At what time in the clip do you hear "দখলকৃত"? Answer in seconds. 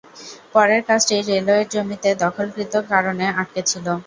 2.23-2.73